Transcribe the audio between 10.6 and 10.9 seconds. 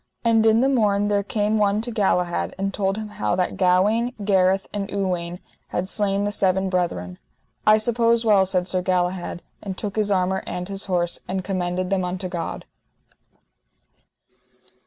his